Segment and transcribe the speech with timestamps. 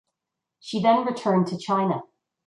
[0.59, 2.01] She then returned to China.